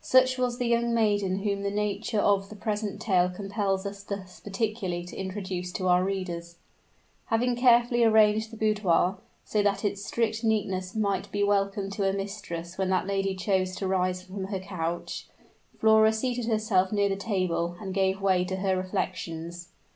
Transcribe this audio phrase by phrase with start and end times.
[0.00, 4.38] Such was the young maiden whom the nature of the present tale compels us thus
[4.38, 6.54] particularly to introduce to our readers.
[7.24, 12.12] Having carefully arranged the boudoir, so that its strict neatness might be welcome to her
[12.12, 15.26] mistress when that lady chose to rise from her couch,
[15.80, 19.70] Flora seated herself near the table, and gave way to her reflections.